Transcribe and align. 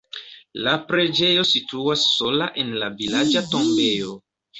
La 0.67 0.71
preĝejo 0.91 1.43
situas 1.49 2.05
sola 2.13 2.47
en 2.63 2.73
la 2.85 2.89
vilaĝa 3.03 3.45
tombejo. 3.53 4.17